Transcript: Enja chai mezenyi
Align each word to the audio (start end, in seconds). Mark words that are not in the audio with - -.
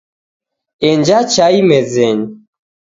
Enja 0.89 1.19
chai 1.33 1.55
mezenyi 1.69 2.25